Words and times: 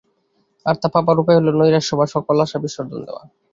আর 0.65 0.75
তা 0.81 0.87
পাবার 0.93 1.17
উপায় 1.21 1.37
হল 1.39 1.47
নৈরাশ্য 1.53 1.91
বা 1.99 2.05
সকল 2.15 2.35
আশা 2.45 2.57
বিসর্জন 2.63 2.99
দেওয়া। 3.05 3.23